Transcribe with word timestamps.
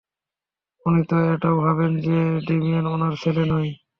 উনি 0.85 1.01
তো 1.09 1.17
এটাও 1.31 1.55
ভাবেন 1.63 1.91
যে 2.05 2.17
ডেমিয়েন 2.47 2.85
উনার 2.87 3.13
ছেলে 3.21 3.43
নয়। 3.51 3.71